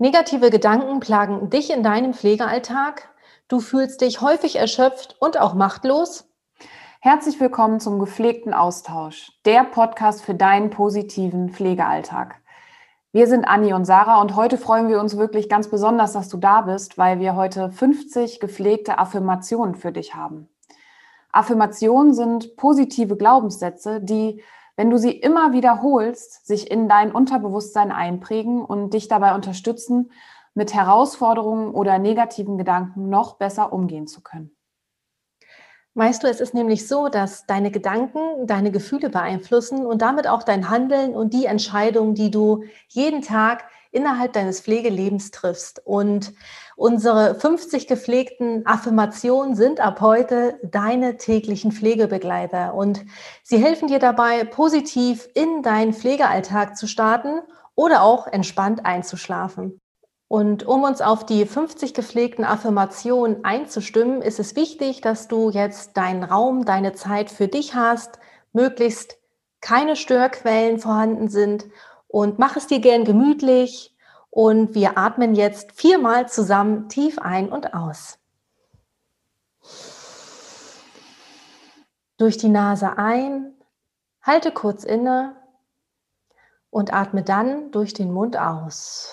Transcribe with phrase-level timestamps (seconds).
[0.00, 3.12] Negative Gedanken plagen dich in deinem Pflegealltag.
[3.48, 6.30] Du fühlst dich häufig erschöpft und auch machtlos.
[7.00, 12.36] Herzlich willkommen zum gepflegten Austausch, der Podcast für deinen positiven Pflegealltag.
[13.10, 16.36] Wir sind Anni und Sarah und heute freuen wir uns wirklich ganz besonders, dass du
[16.36, 20.48] da bist, weil wir heute 50 gepflegte Affirmationen für dich haben.
[21.32, 24.44] Affirmationen sind positive Glaubenssätze, die
[24.78, 30.12] wenn du sie immer wiederholst, sich in dein Unterbewusstsein einprägen und dich dabei unterstützen,
[30.54, 34.52] mit Herausforderungen oder negativen Gedanken noch besser umgehen zu können.
[35.94, 40.44] Weißt du, es ist nämlich so, dass deine Gedanken deine Gefühle beeinflussen und damit auch
[40.44, 43.64] dein Handeln und die Entscheidungen, die du jeden Tag
[43.98, 45.82] innerhalb deines Pflegelebens triffst.
[45.84, 46.32] Und
[46.76, 53.04] unsere 50 gepflegten Affirmationen sind ab heute deine täglichen Pflegebegleiter und
[53.42, 57.40] sie helfen dir dabei, positiv in deinen Pflegealltag zu starten
[57.74, 59.80] oder auch entspannt einzuschlafen.
[60.28, 65.96] Und um uns auf die 50 gepflegten Affirmationen einzustimmen, ist es wichtig, dass du jetzt
[65.96, 68.20] deinen Raum, deine Zeit für dich hast,
[68.52, 69.16] möglichst
[69.60, 71.64] keine Störquellen vorhanden sind
[72.08, 73.94] und mach es dir gern gemütlich.
[74.30, 78.18] Und wir atmen jetzt viermal zusammen tief ein und aus.
[82.18, 83.54] Durch die Nase ein,
[84.22, 85.36] halte kurz inne
[86.70, 89.12] und atme dann durch den Mund aus.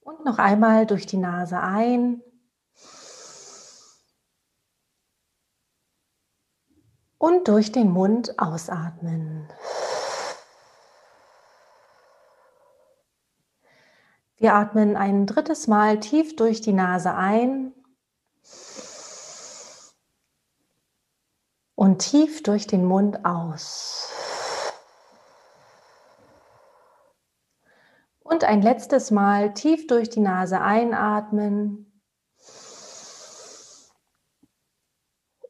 [0.00, 2.22] Und noch einmal durch die Nase ein
[7.22, 9.48] und durch den Mund ausatmen.
[14.38, 17.72] Wir atmen ein drittes Mal tief durch die Nase ein
[21.76, 24.08] und tief durch den Mund aus.
[28.18, 31.91] Und ein letztes Mal tief durch die Nase einatmen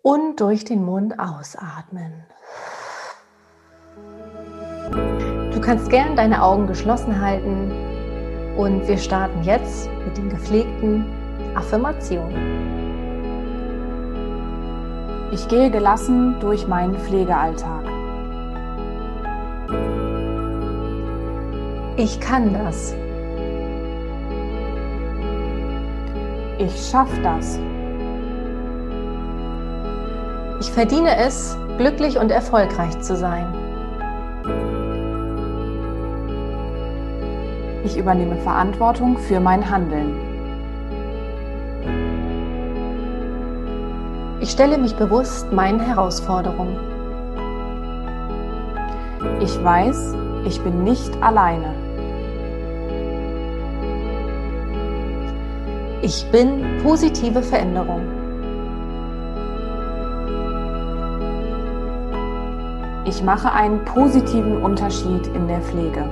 [0.02, 2.12] und durch den Mund ausatmen.
[5.52, 7.70] Du kannst gern deine Augen geschlossen halten
[8.56, 11.06] und wir starten jetzt mit den gepflegten
[11.54, 12.62] Affirmationen.
[15.30, 17.84] Ich gehe gelassen durch meinen Pflegealltag.
[21.96, 22.94] Ich kann das.
[26.58, 27.58] Ich schaffe das.
[30.62, 33.52] Ich verdiene es, glücklich und erfolgreich zu sein.
[37.84, 40.14] Ich übernehme Verantwortung für mein Handeln.
[44.40, 46.76] Ich stelle mich bewusst meinen Herausforderungen.
[49.40, 51.74] Ich weiß, ich bin nicht alleine.
[56.02, 58.21] Ich bin positive Veränderung.
[63.04, 66.04] Ich mache einen positiven Unterschied in der Pflege.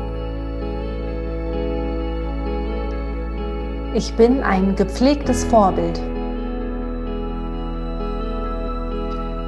[3.95, 6.01] Ich bin ein gepflegtes Vorbild.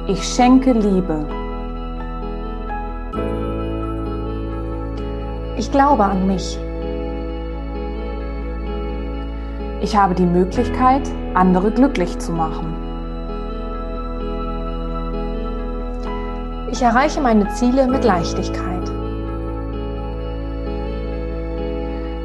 [0.07, 1.25] Ich schenke Liebe.
[5.57, 6.57] Ich glaube an mich.
[9.81, 12.82] Ich habe die Möglichkeit, andere glücklich zu machen.
[16.73, 18.91] Ich erreiche meine Ziele mit Leichtigkeit.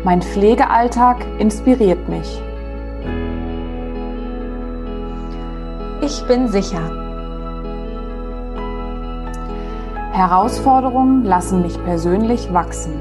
[0.05, 2.43] Mein Pflegealltag inspiriert mich.
[6.01, 6.81] Ich bin sicher.
[10.13, 12.95] Herausforderungen lassen mich persönlich wachsen.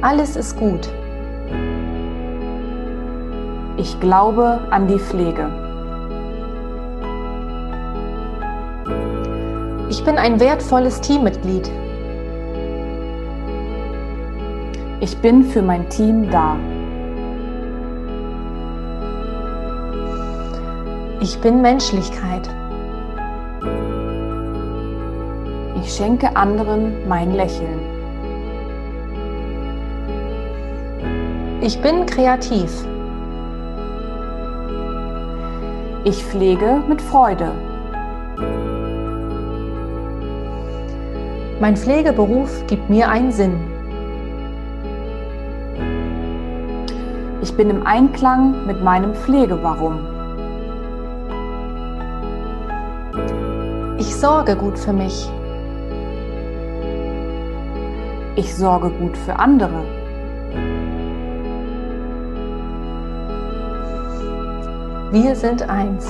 [0.00, 0.90] Alles ist gut.
[3.76, 5.67] Ich glaube an die Pflege.
[9.90, 11.70] Ich bin ein wertvolles Teammitglied.
[15.00, 16.56] Ich bin für mein Team da.
[21.20, 22.50] Ich bin Menschlichkeit.
[25.82, 27.80] Ich schenke anderen mein Lächeln.
[31.62, 32.70] Ich bin kreativ.
[36.04, 37.52] Ich pflege mit Freude.
[41.60, 43.58] Mein Pflegeberuf gibt mir einen Sinn.
[47.42, 49.98] Ich bin im Einklang mit meinem Pflegewarum.
[53.98, 55.28] Ich sorge gut für mich.
[58.36, 59.82] Ich sorge gut für andere.
[65.10, 66.08] Wir sind eins.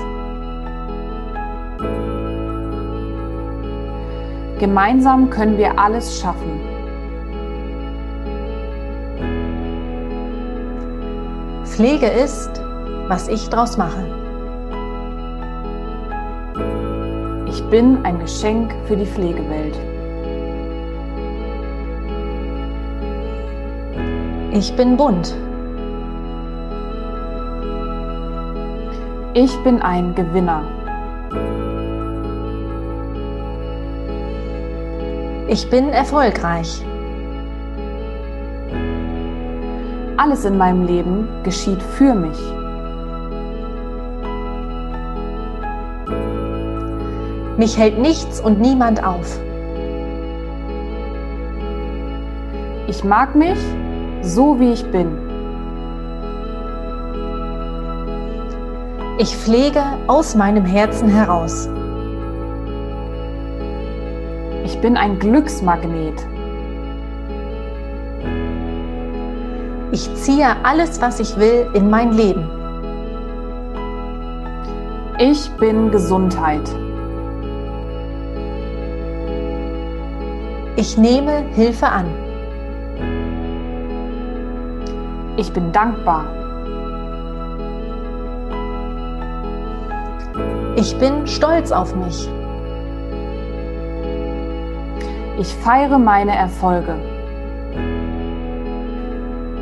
[4.58, 6.60] Gemeinsam können wir alles schaffen.
[11.64, 12.60] Pflege ist,
[13.06, 14.04] was ich draus mache.
[17.46, 19.78] Ich bin ein Geschenk für die Pflegewelt.
[24.50, 25.36] Ich bin bunt.
[29.34, 30.77] Ich bin ein Gewinner.
[35.50, 36.84] Ich bin erfolgreich.
[40.18, 42.38] Alles in meinem Leben geschieht für mich.
[47.56, 49.40] Mich hält nichts und niemand auf.
[52.86, 53.58] Ich mag mich
[54.20, 55.16] so, wie ich bin.
[59.16, 61.70] Ich pflege aus meinem Herzen heraus.
[64.68, 66.26] Ich bin ein Glücksmagnet.
[69.92, 72.46] Ich ziehe alles, was ich will, in mein Leben.
[75.18, 76.68] Ich bin Gesundheit.
[80.76, 82.04] Ich nehme Hilfe an.
[85.38, 86.26] Ich bin dankbar.
[90.76, 92.28] Ich bin stolz auf mich.
[95.38, 96.96] Ich feiere meine Erfolge.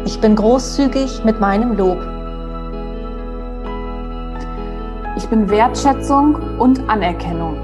[0.07, 1.99] Ich bin großzügig mit meinem Lob.
[5.19, 7.59] Ich bin Wertschätzung und Anerkennung.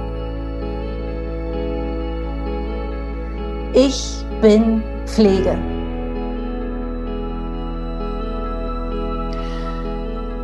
[3.73, 5.57] Ich bin Pflege.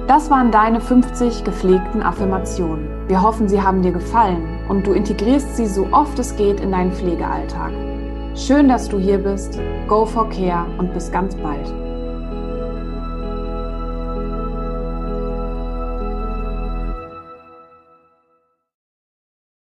[0.07, 2.89] Das waren deine 50 gepflegten Affirmationen.
[3.09, 6.73] Wir hoffen, sie haben dir gefallen und du integrierst sie so oft es geht in
[6.73, 7.73] deinen Pflegealltag.
[8.35, 9.59] Schön, dass du hier bist.
[9.89, 11.88] Go for Care und bis ganz bald.